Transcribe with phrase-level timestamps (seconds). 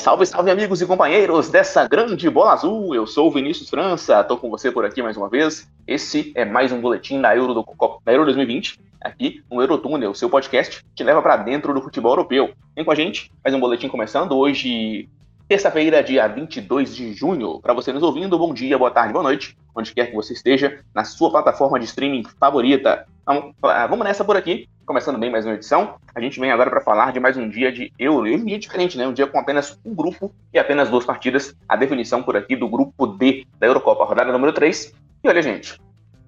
[0.00, 2.94] Salve, salve amigos e companheiros dessa grande bola azul.
[2.94, 5.70] Eu sou o Vinícius França, estou com você por aqui mais uma vez.
[5.86, 7.66] Esse é mais um boletim da Euro, do,
[8.02, 12.54] da Euro 2020, aqui no Eurotúnel, seu podcast que leva para dentro do futebol europeu.
[12.74, 15.06] Vem com a gente, mais um boletim começando hoje,
[15.50, 17.58] Terça-feira, dia 22 de junho.
[17.60, 20.78] Para você nos ouvindo, bom dia, boa tarde, boa noite, onde quer que você esteja,
[20.94, 23.04] na sua plataforma de streaming favorita.
[23.22, 23.54] Então,
[23.88, 25.96] vamos nessa por aqui, começando bem mais uma edição.
[26.14, 28.96] A gente vem agora para falar de mais um dia de Euro, um dia diferente,
[28.96, 29.06] né?
[29.06, 31.54] Um dia com apenas um grupo e apenas duas partidas.
[31.68, 34.94] A definição por aqui do grupo D da Eurocopa, rodada número 3.
[35.22, 35.78] E olha, gente,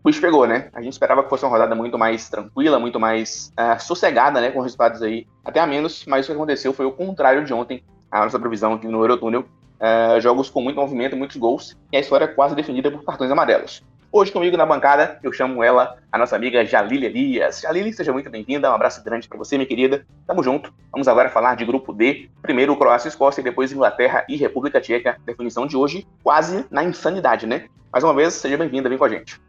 [0.04, 0.68] o bicho pegou, né?
[0.74, 4.50] A gente esperava que fosse uma rodada muito mais tranquila, muito mais uh, sossegada, né?
[4.50, 7.82] Com resultados aí até a menos, mas o que aconteceu foi o contrário de ontem
[8.10, 9.46] a nossa previsão aqui no Eurotúnel,
[9.80, 13.30] é, jogos com muito movimento, muitos gols, e a história é quase definida por cartões
[13.30, 13.82] amarelos.
[14.14, 17.60] Hoje comigo na bancada, eu chamo ela, a nossa amiga Jalili Elias.
[17.62, 20.04] Jalili, seja muito bem-vinda, um abraço grande para você, minha querida.
[20.26, 20.70] Tamo junto.
[20.92, 22.28] Vamos agora falar de grupo D.
[22.42, 25.16] Primeiro Croácia e Escócia, e depois Inglaterra e República Tcheca.
[25.24, 27.64] Definição de hoje, quase na insanidade, né?
[27.90, 29.40] Mais uma vez, seja bem-vinda, vem com a gente.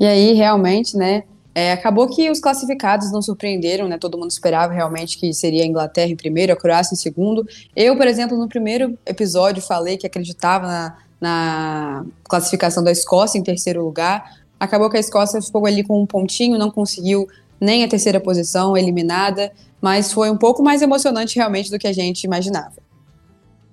[0.00, 1.22] E aí, realmente, né?
[1.54, 3.96] É, acabou que os classificados não surpreenderam, né?
[3.96, 7.46] Todo mundo esperava realmente que seria a Inglaterra em primeiro, a Croácia em segundo.
[7.76, 13.44] Eu, por exemplo, no primeiro episódio falei que acreditava na, na classificação da Escócia em
[13.44, 14.40] terceiro lugar.
[14.58, 17.28] Acabou que a Escócia ficou ali com um pontinho, não conseguiu
[17.60, 21.92] nem a terceira posição, eliminada, mas foi um pouco mais emocionante realmente do que a
[21.92, 22.74] gente imaginava.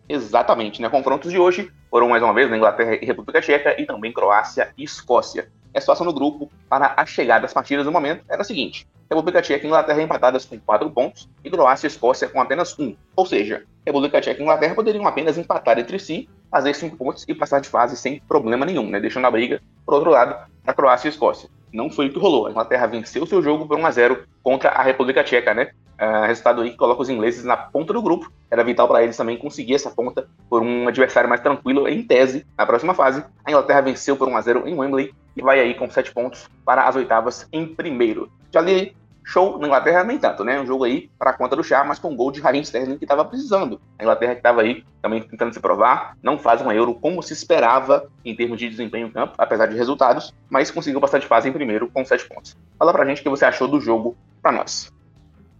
[0.08, 0.89] Exatamente, né?
[0.89, 4.70] Confrontos de hoje foram mais uma vez na Inglaterra e República Tcheca e também Croácia
[4.77, 8.45] e Escócia a situação no grupo para a chegada das partidas no momento era a
[8.45, 12.77] seguinte: República Tcheca e Inglaterra empatadas com 4 pontos e Croácia e Escócia com apenas
[12.77, 12.95] 1.
[13.16, 17.33] Ou seja, República Tcheca e Inglaterra poderiam apenas empatar entre si, fazer 5 pontos e
[17.33, 18.99] passar de fase sem problema nenhum, né?
[18.99, 21.49] deixando a briga, por outro lado, a Croácia e Escócia.
[21.71, 22.48] Não foi o que rolou.
[22.48, 25.71] A Inglaterra venceu seu jogo por 1 a 0 contra a República Tcheca, né?
[26.02, 28.32] Uh, resultado aí que coloca os ingleses na ponta do grupo.
[28.49, 32.45] Era vital para eles também conseguir essa ponta por um adversário mais tranquilo, em tese,
[32.58, 33.23] na próxima fase.
[33.45, 36.49] A Inglaterra venceu por 1 a 0 em Wembley e vai aí com 7 pontos
[36.66, 38.31] para as oitavas em primeiro.
[38.52, 38.95] Já li
[39.30, 40.60] show na Inglaterra, nem tanto, né?
[40.60, 42.98] Um jogo aí para a conta do chá, mas com um gol de Raheem Sterling
[42.98, 43.80] que estava precisando.
[43.98, 47.32] A Inglaterra que estava aí também tentando se provar, não faz um Euro como se
[47.32, 51.48] esperava em termos de desempenho em campo, apesar de resultados, mas conseguiu passar de fase
[51.48, 52.58] em primeiro com 7 pontos.
[52.78, 54.92] Fala pra gente o que você achou do jogo para nós.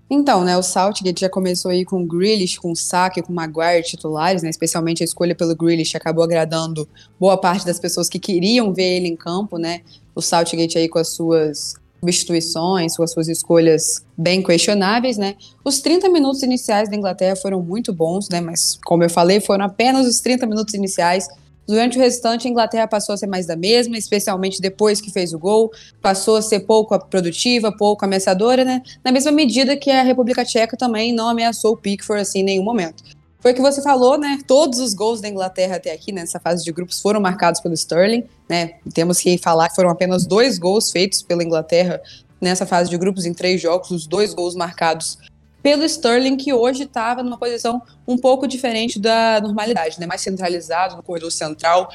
[0.10, 3.36] Então, né, o Southgate já começou aí com o Grealish, com o Saka, com o
[3.36, 8.18] Maguire titulares, né, especialmente a escolha pelo Grealish acabou agradando boa parte das pessoas que
[8.18, 9.82] queriam ver ele em campo, né,
[10.16, 15.80] o Southgate aí com as suas substituições, com as suas escolhas bem questionáveis, né, os
[15.82, 20.08] 30 minutos iniciais da Inglaterra foram muito bons, né, mas como eu falei, foram apenas
[20.08, 21.28] os 30 minutos iniciais,
[21.70, 25.34] Durante o restante, a Inglaterra passou a ser mais da mesma, especialmente depois que fez
[25.34, 25.72] o gol,
[26.02, 28.82] passou a ser pouco produtiva, pouco ameaçadora, né?
[29.06, 32.64] Na mesma medida que a República Tcheca também não ameaçou o Pickford assim em nenhum
[32.64, 33.04] momento.
[33.40, 34.40] Foi o que você falou, né?
[34.46, 38.26] Todos os gols da Inglaterra até aqui, nessa fase de grupos, foram marcados pelo Sterling,
[38.50, 38.76] né?
[38.94, 42.02] Temos que falar que foram apenas dois gols feitos pela Inglaterra
[42.42, 45.18] nessa fase de grupos em três jogos, os dois gols marcados
[45.64, 50.06] pelo Sterling, que hoje estava numa posição um pouco diferente da normalidade, né?
[50.06, 51.90] mais centralizado no corredor central,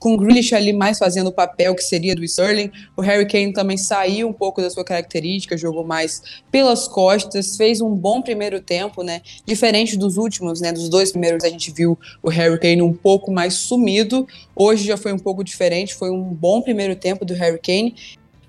[0.00, 2.72] com o Grealish ali mais fazendo o papel que seria do Sterling.
[2.96, 7.82] O Harry Kane também saiu um pouco da sua característica, jogou mais pelas costas, fez
[7.82, 9.20] um bom primeiro tempo, né?
[9.44, 10.72] Diferente dos últimos, né?
[10.72, 14.26] Dos dois primeiros a gente viu o Harry Kane um pouco mais sumido.
[14.56, 17.94] Hoje já foi um pouco diferente, foi um bom primeiro tempo do Harry Kane.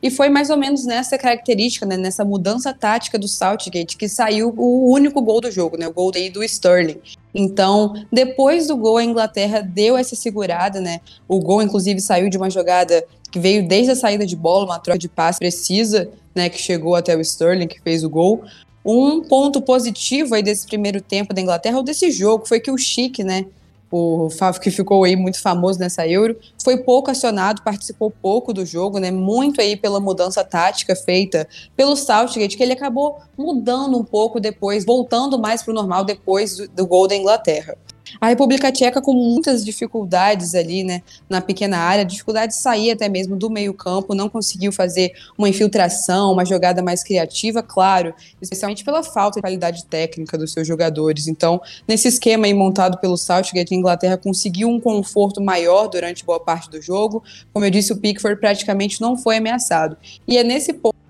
[0.01, 4.51] E foi mais ou menos nessa característica, né, nessa mudança tática do Southgate que saiu
[4.57, 6.99] o único gol do jogo, né, o gol aí do Sterling.
[7.33, 10.99] Então, depois do gol, a Inglaterra deu essa segurada, né?
[11.27, 14.79] O gol, inclusive, saiu de uma jogada que veio desde a saída de bola, uma
[14.79, 18.43] troca de passe precisa, né, que chegou até o Sterling, que fez o gol.
[18.83, 22.77] Um ponto positivo aí desse primeiro tempo da Inglaterra, ou desse jogo, foi que o
[22.77, 23.45] Chique, né,
[23.91, 24.29] o
[24.61, 29.11] que ficou aí muito famoso nessa Euro, foi pouco acionado, participou pouco do jogo, né?
[29.11, 34.85] Muito aí pela mudança tática feita pelo Southgate, que ele acabou mudando um pouco depois,
[34.85, 37.77] voltando mais para o normal depois do, do, gol da Inglaterra.
[38.19, 43.07] A República Tcheca com muitas dificuldades ali, né, na pequena área, dificuldade de sair até
[43.07, 49.03] mesmo do meio-campo, não conseguiu fazer uma infiltração, uma jogada mais criativa, claro, especialmente pela
[49.03, 51.27] falta de qualidade técnica dos seus jogadores.
[51.27, 56.39] Então, nesse esquema aí montado pelo Southgate, a Inglaterra conseguiu um conforto maior durante boa
[56.39, 57.23] parte do jogo.
[57.53, 59.97] Como eu disse, o Pickford praticamente não foi ameaçado.
[60.27, 61.00] E é nesse ponto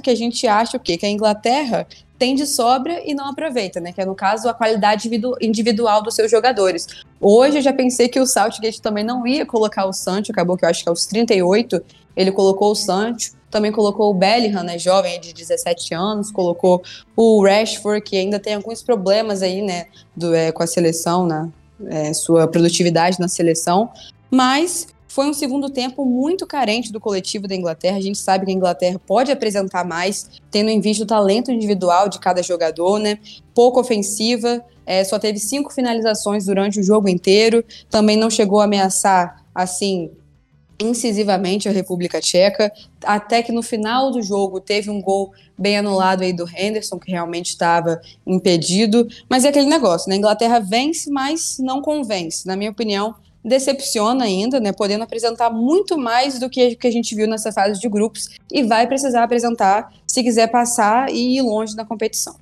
[0.00, 0.96] que a gente acha o quê?
[0.96, 1.86] Que a Inglaterra
[2.18, 3.92] tem de sobra e não aproveita, né?
[3.92, 5.10] Que é, no caso, a qualidade
[5.40, 6.86] individual dos seus jogadores.
[7.20, 10.64] Hoje eu já pensei que o Southgate também não ia colocar o Sancho, acabou que
[10.64, 11.82] eu acho que aos 38
[12.16, 16.82] ele colocou o Sancho, também colocou o Bellingham, né, jovem de 17 anos, colocou
[17.16, 19.86] o Rashford, que ainda tem alguns problemas aí, né,
[20.16, 21.50] do, é, com a seleção, né,
[21.88, 23.90] é, sua produtividade na seleção,
[24.30, 27.98] mas foi um segundo tempo muito carente do coletivo da Inglaterra.
[27.98, 32.08] A gente sabe que a Inglaterra pode apresentar mais, tendo em vista o talento individual
[32.08, 33.18] de cada jogador, né?
[33.54, 37.62] Pouco ofensiva, é, só teve cinco finalizações durante o jogo inteiro.
[37.90, 40.10] Também não chegou a ameaçar, assim,
[40.80, 42.72] incisivamente a República Tcheca,
[43.04, 47.10] até que no final do jogo teve um gol bem anulado aí do Henderson, que
[47.10, 50.14] realmente estava impedido, mas é aquele negócio, né?
[50.14, 52.46] A Inglaterra vence, mas não convence.
[52.46, 57.26] Na minha opinião, decepciona ainda, né, podendo apresentar muito mais do que, a gente viu
[57.26, 61.84] nessa fase de grupos e vai precisar apresentar se quiser passar e ir longe na
[61.84, 62.36] competição.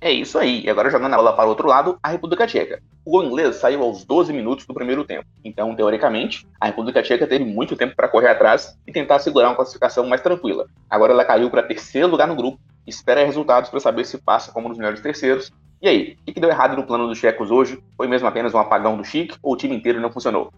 [0.00, 0.62] É isso aí.
[0.62, 2.82] E agora jogando a bola para o outro lado, a República Tcheca.
[3.06, 5.24] O gol inglês saiu aos 12 minutos do primeiro tempo.
[5.42, 9.56] Então, teoricamente, a República Tcheca teve muito tempo para correr atrás e tentar segurar uma
[9.56, 10.66] classificação mais tranquila.
[10.90, 14.68] Agora ela caiu para terceiro lugar no grupo, espera resultados para saber se passa como
[14.68, 15.50] nos melhores terceiros
[15.84, 17.78] e aí, o que deu errado no plano dos checos hoje?
[17.94, 20.50] Foi mesmo apenas um apagão do Chique ou o time inteiro não funcionou?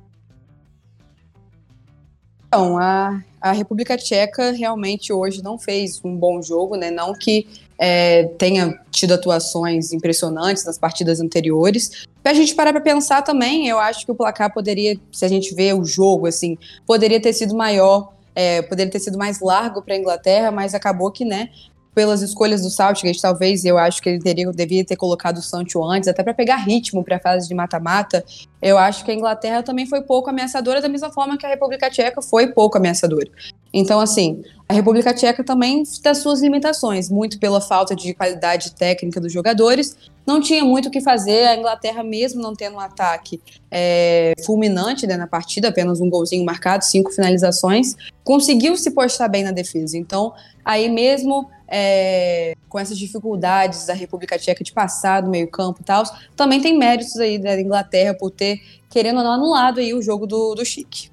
[2.46, 6.92] Então, a, a República Tcheca realmente hoje não fez um bom jogo, né?
[6.92, 7.44] Não que
[7.76, 12.06] é, tenha tido atuações impressionantes nas partidas anteriores.
[12.22, 15.52] Pra gente parar para pensar também, eu acho que o placar poderia, se a gente
[15.56, 16.56] vê o jogo, assim,
[16.86, 21.10] poderia ter sido maior, é, poderia ter sido mais largo para a Inglaterra, mas acabou
[21.10, 21.50] que, né,
[21.96, 25.82] pelas escolhas do Southgate, talvez eu acho que ele teria, devia ter colocado o Sancho
[25.82, 28.22] antes, até para pegar ritmo para a fase de mata-mata.
[28.60, 31.88] Eu acho que a Inglaterra também foi pouco ameaçadora, da mesma forma que a República
[31.88, 33.30] Tcheca foi pouco ameaçadora.
[33.72, 39.18] Então, assim, a República Tcheca também tem suas limitações, muito pela falta de qualidade técnica
[39.18, 39.96] dos jogadores.
[40.26, 43.40] Não tinha muito o que fazer, a Inglaterra, mesmo não tendo um ataque
[43.70, 47.94] é, fulminante né, na partida, apenas um golzinho marcado, cinco finalizações,
[48.24, 49.96] conseguiu se postar bem na defesa.
[49.96, 50.34] Então,
[50.64, 55.84] aí mesmo é, com essas dificuldades da República Tcheca de passar do meio campo e
[55.84, 56.02] tal,
[56.34, 60.26] também tem méritos aí da Inglaterra por ter, querendo ou não, anulado aí o jogo
[60.26, 61.10] do, do Chique.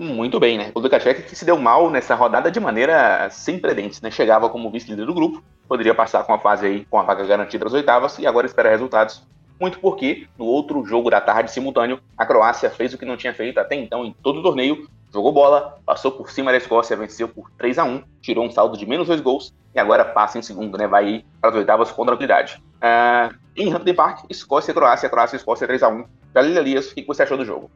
[0.00, 0.64] Muito bem, né?
[0.64, 4.10] República Tcheca que se deu mal nessa rodada de maneira sem precedentes, né?
[4.10, 7.66] Chegava como vice-líder do grupo, poderia passar com a fase aí com a vaga garantida
[7.66, 9.22] às oitavas e agora espera resultados.
[9.60, 13.34] Muito porque no outro jogo da tarde simultâneo, a Croácia fez o que não tinha
[13.34, 17.28] feito até então em todo o torneio, jogou bola, passou por cima da Escócia, venceu
[17.28, 20.42] por 3 a 1 tirou um saldo de menos dois gols e agora passa em
[20.42, 20.86] segundo, né?
[20.86, 22.56] Vai para as oitavas com tranquilidade.
[22.76, 26.90] Uh, em Hampden Park, Escócia e Croácia, Croácia e Escócia 3 a 1 Galilha Elias,
[26.90, 27.70] o que você achou do jogo?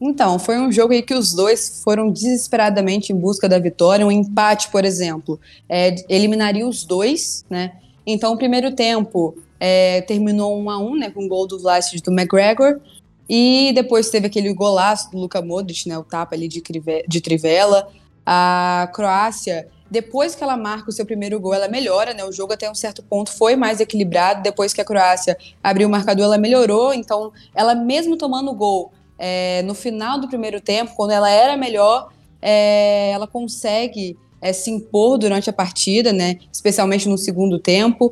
[0.00, 4.06] Então, foi um jogo aí que os dois foram desesperadamente em busca da vitória.
[4.06, 5.38] Um empate, por exemplo,
[5.68, 7.72] é, eliminaria os dois, né?
[8.06, 11.10] Então, o primeiro tempo é, terminou 1 a 1 né?
[11.10, 12.80] Com o gol do Vlasic do McGregor.
[13.28, 16.60] E depois teve aquele golaço do Luka Modric, né, o tapa ali de,
[17.06, 17.88] de trivela.
[18.26, 22.24] A Croácia, depois que ela marca o seu primeiro gol, ela melhora, né?
[22.24, 24.42] O jogo até um certo ponto foi mais equilibrado.
[24.42, 26.92] Depois que a Croácia abriu o marcador, ela melhorou.
[26.92, 31.54] Então, ela mesmo tomando o gol é, no final do primeiro tempo, quando ela era
[31.54, 32.08] melhor,
[32.40, 36.38] é, ela consegue é, se impor durante a partida, né?
[36.50, 38.10] Especialmente no segundo tempo.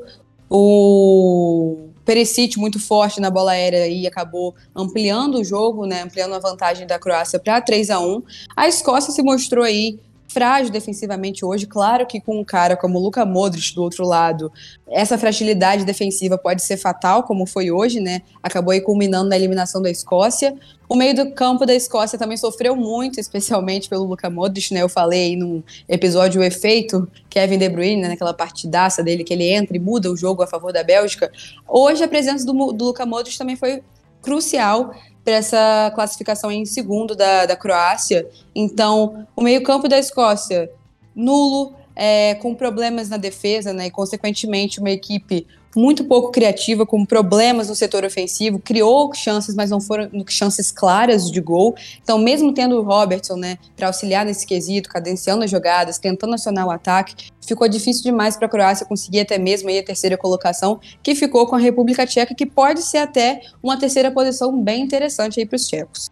[0.50, 6.38] O Perisic muito forte na bola aérea e acabou ampliando o jogo, né, ampliando a
[6.38, 8.22] vantagem da Croácia para 3 a 1.
[8.54, 9.98] A Escócia se mostrou aí
[10.28, 11.66] frágil defensivamente hoje.
[11.66, 14.52] Claro que com um cara como o Luka Modric do outro lado,
[14.86, 18.22] essa fragilidade defensiva pode ser fatal, como foi hoje, né?
[18.42, 20.54] Acabou aí culminando na eliminação da Escócia.
[20.88, 24.82] O meio do campo da Escócia também sofreu muito, especialmente pelo Luka Modric, né?
[24.82, 28.08] Eu falei aí num episódio o efeito Kevin De Bruyne, né?
[28.08, 31.30] naquela partidaça dele que ele entra e muda o jogo a favor da Bélgica.
[31.66, 33.82] Hoje a presença do, do Luka Modric também foi
[34.22, 34.92] crucial
[35.28, 38.26] para essa classificação em segundo da, da Croácia.
[38.54, 40.70] Então, o meio-campo da Escócia,
[41.14, 41.74] nulo.
[41.94, 43.88] é, com problemas na defesa, né?
[43.88, 49.70] E consequentemente uma equipe muito pouco criativa, com problemas no setor ofensivo, criou chances, mas
[49.70, 51.74] não foram chances claras de gol.
[52.02, 56.66] Então, mesmo tendo o Robertson, né, para auxiliar nesse quesito, cadenciando as jogadas, tentando acionar
[56.66, 61.14] o ataque, ficou difícil demais para a Croácia conseguir até mesmo a terceira colocação, que
[61.14, 65.46] ficou com a República Tcheca, que pode ser até uma terceira posição bem interessante aí
[65.46, 66.10] para os tchecos.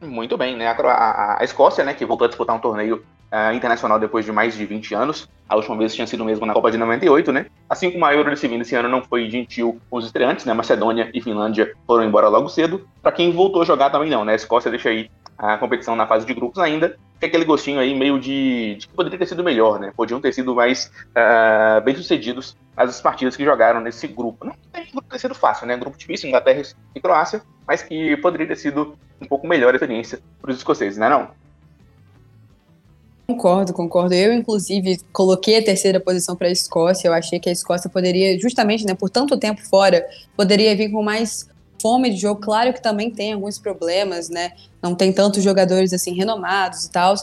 [0.00, 0.66] Muito bem, né?
[0.66, 4.30] A, a, a, Escócia, né, que voltou a disputar um torneio uh, internacional depois de
[4.30, 5.28] mais de 20 anos.
[5.48, 7.46] A última vez tinha sido mesmo na Copa de 98, né?
[7.68, 10.52] Assim como a Euro desse, esse ano não foi gentil com os estreantes, né?
[10.52, 12.86] Macedônia e Finlândia foram embora logo cedo.
[13.02, 14.32] Para quem voltou a jogar também não, né?
[14.32, 16.96] A Escócia deixa aí a competição na fase de grupos ainda.
[17.18, 19.92] Tem aquele gostinho aí meio de, de que poderia ter sido melhor, né?
[19.96, 24.46] Podiam ter sido mais uh, bem-sucedidos as partidas que jogaram nesse grupo.
[24.46, 25.76] Não tem ter sido fácil, né?
[25.76, 26.62] Grupo difícil, Inglaterra
[26.94, 30.98] e Croácia, mas que poderia ter sido um pouco melhor a experiência para os escoceses,
[30.98, 31.41] não é não?
[33.32, 34.14] Concordo, concordo.
[34.14, 37.08] Eu, inclusive, coloquei a terceira posição para a Escócia.
[37.08, 41.02] Eu achei que a Escócia poderia, justamente, né, por tanto tempo fora, poderia vir com
[41.02, 41.48] mais
[41.80, 42.42] fome de jogo.
[42.42, 44.52] Claro que também tem alguns problemas, né?
[44.82, 47.14] Não tem tantos jogadores assim renomados e tal.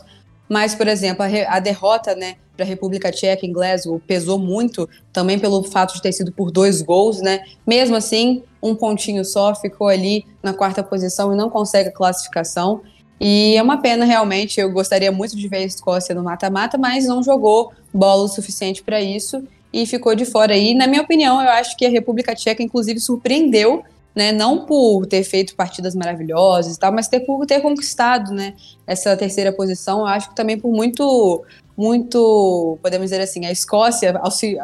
[0.50, 4.90] Mas, por exemplo, a, a derrota, né, para a República Tcheca em Glasgow pesou muito,
[5.14, 7.44] também pelo fato de ter sido por dois gols, né?
[7.68, 12.82] Mesmo assim, um pontinho só ficou ali na quarta posição e não consegue a classificação.
[13.20, 14.60] E é uma pena, realmente.
[14.60, 18.82] Eu gostaria muito de ver a Escócia no mata-mata, mas não jogou bola o suficiente
[18.82, 20.74] para isso e ficou de fora aí.
[20.74, 23.84] Na minha opinião, eu acho que a República Tcheca, inclusive, surpreendeu,
[24.16, 24.32] né?
[24.32, 28.54] Não por ter feito partidas maravilhosas e tal, mas ter, por ter conquistado, né?
[28.88, 30.00] Essa terceira posição.
[30.00, 31.44] Eu acho que também por muito.
[31.78, 34.14] Muito, podemos dizer assim, a Escócia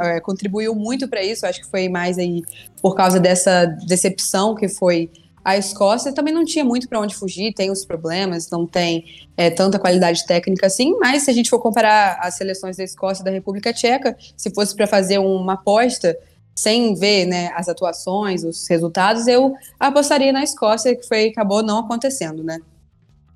[0.01, 1.45] é, contribuiu muito para isso.
[1.45, 2.43] Acho que foi mais aí
[2.81, 5.09] por causa dessa decepção que foi
[5.45, 9.05] a Escócia também não tinha muito para onde fugir, tem os problemas, não tem
[9.37, 13.21] é, tanta qualidade técnica assim, mas se a gente for comparar as seleções da Escócia
[13.21, 16.17] e da República Tcheca, se fosse para fazer uma aposta
[16.55, 21.79] sem ver né, as atuações, os resultados, eu apostaria na Escócia, que foi acabou não
[21.79, 22.59] acontecendo, né?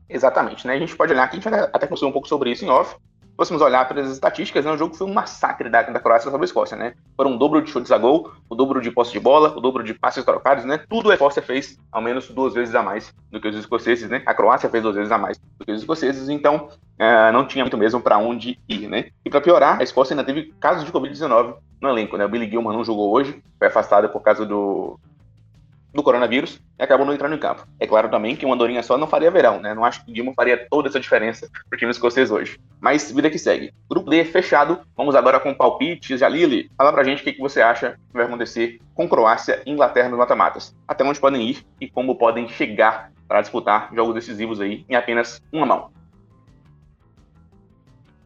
[0.10, 0.74] Exatamente, né?
[0.74, 2.96] A gente pode olhar aqui, a gente até conversou um pouco sobre isso em off,
[3.40, 6.44] fôssemos olhar para as estatísticas, né, o jogo foi um massacre da, da Croácia sobre
[6.44, 6.94] a Escócia, né?
[7.16, 9.82] Foram um dobro de chutes a gol, o dobro de posse de bola, o dobro
[9.82, 10.82] de passes trocados, né?
[10.90, 14.22] Tudo a Escócia fez ao menos duas vezes a mais do que os escoceses, né?
[14.26, 16.68] A Croácia fez duas vezes a mais do que os escoceses, então
[17.00, 19.06] uh, não tinha muito mesmo para onde ir, né?
[19.24, 22.26] E para piorar, a Escócia ainda teve casos de Covid-19 no elenco, né?
[22.26, 25.00] O Billy Gilman não jogou hoje, foi afastado por causa do,
[26.00, 27.68] do coronavírus e acabou não entrando em campo.
[27.80, 29.74] É claro também que uma andorinha só não faria verão, né?
[29.74, 32.58] Não acho que o Dilma faria toda essa diferença pro time escocês hoje.
[32.80, 33.74] Mas vida que segue.
[33.90, 34.80] Grupo D fechado.
[34.96, 36.20] Vamos agora com palpites.
[36.20, 39.72] Jalili, fala pra gente o que, que você acha que vai acontecer com Croácia e
[39.72, 40.74] Inglaterra nos mata-matas.
[40.88, 45.42] Até onde podem ir e como podem chegar para disputar jogos decisivos aí em apenas
[45.52, 45.90] uma mão.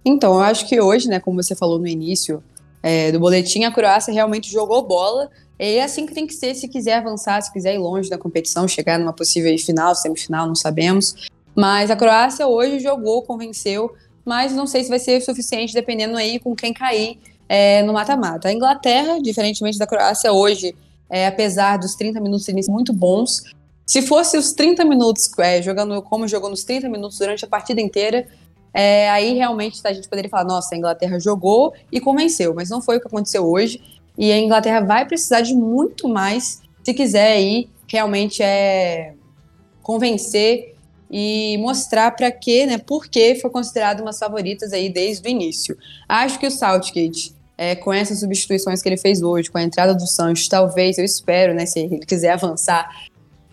[0.05, 2.43] Então, eu acho que hoje, né, como você falou no início
[2.81, 5.29] é, do boletim, a Croácia realmente jogou bola,
[5.65, 8.67] é assim que tem que ser se quiser avançar, se quiser ir longe da competição,
[8.67, 11.15] chegar numa possível final, semifinal, não sabemos.
[11.55, 13.93] Mas a Croácia hoje jogou, convenceu,
[14.25, 18.47] mas não sei se vai ser suficiente, dependendo aí com quem cair é, no mata-mata.
[18.47, 20.75] A Inglaterra, diferentemente da Croácia, hoje,
[21.09, 23.43] é, apesar dos 30 minutos início muito bons,
[23.85, 27.81] se fosse os 30 minutos, é, jogando como jogou nos 30 minutos durante a partida
[27.81, 28.27] inteira,
[28.73, 32.81] é, aí realmente a gente poderia falar, nossa, a Inglaterra jogou e convenceu, mas não
[32.81, 33.79] foi o que aconteceu hoje.
[34.17, 39.13] E a Inglaterra vai precisar de muito mais se quiser aí realmente é
[39.81, 40.75] convencer
[41.09, 45.77] e mostrar para que, né, por que foi considerado umas favoritas aí desde o início.
[46.09, 49.93] Acho que o Southgate, é, com essas substituições que ele fez hoje, com a entrada
[49.93, 52.89] do Sancho, talvez, eu espero, né, se ele quiser avançar,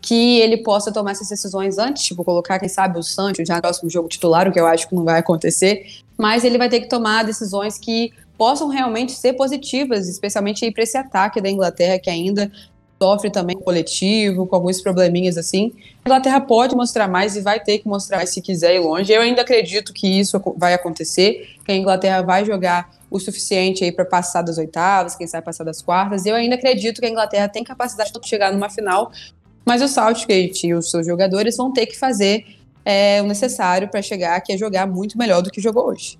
[0.00, 3.60] que ele possa tomar essas decisões antes, tipo, colocar, quem sabe, o Sancho já no
[3.60, 5.86] próximo jogo titular, o que eu acho que não vai acontecer,
[6.16, 10.96] mas ele vai ter que tomar decisões que possam realmente ser positivas, especialmente para esse
[10.96, 12.50] ataque da Inglaterra que ainda
[12.98, 15.74] sofre também coletivo, com alguns probleminhas assim.
[16.02, 19.12] A Inglaterra pode mostrar mais e vai ter que mostrar se quiser ir longe.
[19.12, 23.92] Eu ainda acredito que isso vai acontecer, que a Inglaterra vai jogar o suficiente aí
[23.92, 26.24] para passar das oitavas, quem sabe passar das quartas.
[26.24, 29.12] Eu ainda acredito que a Inglaterra tem capacidade de chegar numa final,
[29.66, 32.46] mas o Southgate e os seus jogadores vão ter que fazer
[32.86, 36.18] é, o necessário para chegar, que é jogar muito melhor do que jogou hoje.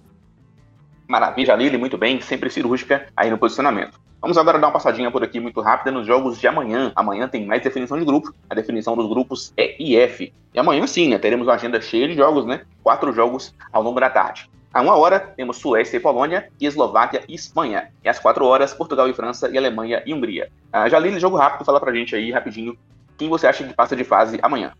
[1.11, 4.01] Maravilha, Lili, muito bem, sempre cirúrgica aí no posicionamento.
[4.21, 6.93] Vamos agora dar uma passadinha por aqui muito rápida nos jogos de amanhã.
[6.95, 10.33] Amanhã tem mais definição de grupo, a definição dos grupos E e F.
[10.55, 12.61] E amanhã sim, né, teremos uma agenda cheia de jogos, né?
[12.81, 14.49] Quatro jogos ao longo da tarde.
[14.73, 17.91] A uma hora, temos Suécia e Polônia, e Eslováquia e Espanha.
[18.05, 20.49] E às quatro horas, Portugal e França, e Alemanha e Hungria.
[20.73, 22.79] Ah, Jalili, jogo rápido, fala pra gente aí rapidinho
[23.19, 24.73] quem você acha que passa de fase amanhã.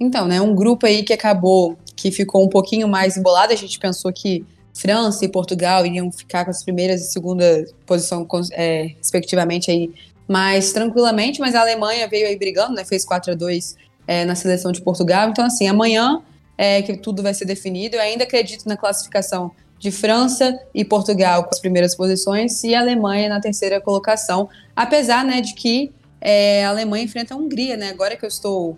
[0.00, 3.52] Então, né, um grupo aí que acabou que ficou um pouquinho mais embolada.
[3.52, 8.28] A gente pensou que França e Portugal iriam ficar com as primeiras e segunda posição,
[8.52, 9.90] é, respectivamente, aí
[10.28, 12.84] mais tranquilamente, mas a Alemanha veio aí brigando, né?
[12.84, 13.76] Fez 4 a 2
[14.06, 15.30] é, na seleção de Portugal.
[15.30, 16.20] Então, assim, amanhã
[16.58, 17.96] é que tudo vai ser definido.
[17.96, 23.28] Eu ainda acredito na classificação de França e Portugal com as primeiras posições e Alemanha
[23.28, 27.90] na terceira colocação, apesar né, de que é, a Alemanha enfrenta a Hungria, né?
[27.90, 28.76] Agora que eu estou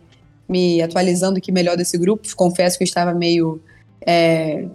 [0.49, 3.61] me atualizando aqui melhor desse grupo, confesso que eu estava meio
[4.01, 4.67] é,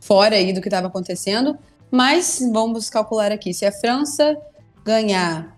[0.00, 1.58] fora aí do que estava acontecendo,
[1.90, 3.52] mas vamos calcular aqui.
[3.52, 4.36] Se a França
[4.84, 5.56] ganhar,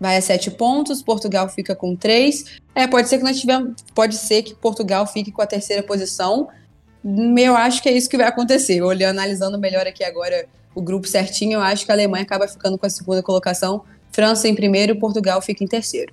[0.00, 2.60] vai a sete pontos, Portugal fica com três.
[2.74, 6.48] É, pode ser que nós tivemos, pode ser que Portugal fique com a terceira posição.
[7.04, 8.82] Eu acho que é isso que vai acontecer.
[8.82, 12.76] Olhando, analisando melhor aqui agora o grupo certinho, eu acho que a Alemanha acaba ficando
[12.76, 16.12] com a segunda colocação, França em primeiro Portugal fica em terceiro.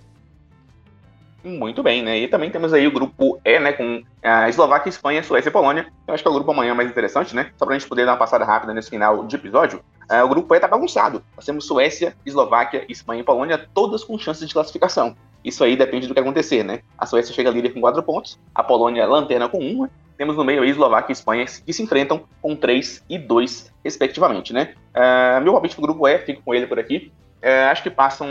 [1.43, 2.17] Muito bem, né?
[2.19, 3.71] E também temos aí o grupo E, né?
[3.71, 5.87] Com a Eslováquia, Espanha, Suécia e Polônia.
[6.07, 7.51] Eu acho que é o grupo amanhã mais interessante, né?
[7.57, 9.81] Só pra gente poder dar uma passada rápida nesse final de episódio.
[10.11, 11.23] Uh, o grupo E tá bagunçado.
[11.35, 15.15] Nós temos Suécia, Eslováquia, Espanha e Polônia, todas com chances de classificação.
[15.43, 16.81] Isso aí depende do que acontecer, né?
[16.97, 20.61] A Suécia chega líder com 4 pontos, a Polônia lanterna com 1, temos no meio
[20.61, 24.73] aí Eslováquia e Espanha que se enfrentam com 3 e 2, respectivamente, né?
[24.93, 27.13] Uh, meu palpite pro grupo E, fico com ele por aqui.
[27.41, 28.27] Uh, acho que passam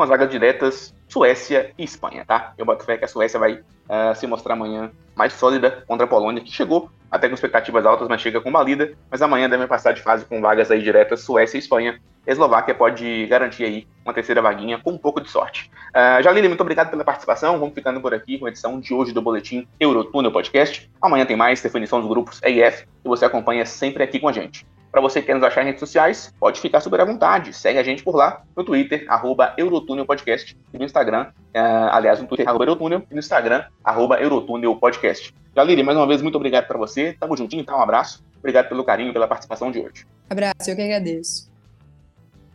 [0.00, 2.54] com as vagas diretas Suécia e Espanha, tá?
[2.56, 6.08] Eu boto fé que a Suécia vai uh, se mostrar amanhã mais sólida contra a
[6.08, 8.94] Polônia, que chegou até com expectativas altas, mas chega com balida.
[9.10, 12.00] Mas amanhã deve passar de fase com vagas aí diretas Suécia e Espanha.
[12.26, 15.70] A Eslováquia pode garantir aí uma terceira vaguinha com um pouco de sorte.
[15.90, 17.58] Uh, Jalili, muito obrigado pela participação.
[17.58, 20.90] Vamos ficando por aqui com a edição de hoje do Boletim Eurotunnel Podcast.
[21.02, 24.64] Amanhã tem mais definição dos grupos E e você acompanha sempre aqui com a gente.
[24.90, 27.52] Para você que quer nos achar em redes sociais, pode ficar super à vontade.
[27.52, 32.20] Segue a gente por lá, no Twitter, arroba Eurotúnel Podcast, e no Instagram, uh, aliás,
[32.20, 35.32] no Twitter, arroba Eurotúnel, e no Instagram, arroba Eurotúnel Podcast.
[35.54, 37.16] Galiri, mais uma vez, muito obrigado para você.
[37.20, 37.76] Tamo juntinho, tá?
[37.76, 38.24] Um abraço.
[38.38, 40.06] Obrigado pelo carinho, pela participação de hoje.
[40.28, 41.50] Abraço, eu que agradeço.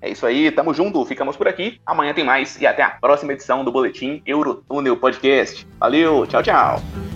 [0.01, 1.79] É isso aí, tamo junto, ficamos por aqui.
[1.85, 5.65] Amanhã tem mais e até a próxima edição do Boletim Eurotúnel Podcast.
[5.79, 7.14] Valeu, tchau, tchau.